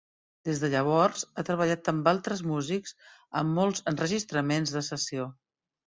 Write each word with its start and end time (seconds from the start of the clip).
Des 0.47 0.61
de 0.61 0.69
llavors, 0.75 1.25
ha 1.41 1.45
treballat 1.51 1.93
amb 1.95 2.11
altres 2.13 2.43
músics 2.55 2.99
en 3.43 3.55
molts 3.61 3.87
enregistraments 3.95 4.79
de 4.79 4.89
sessió. 4.93 5.33